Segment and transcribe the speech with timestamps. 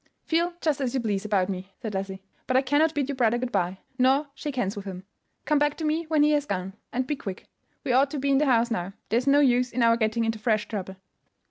[0.25, 3.37] "Feel just as you please about me," said Leslie; "but I cannot bid your brother
[3.37, 5.03] good by, nor shake hands with him.
[5.45, 7.45] Come back to me when he has gone, and be quick.
[7.83, 8.93] We ought to be in the house now.
[9.09, 10.95] There is no use in our getting into fresh trouble."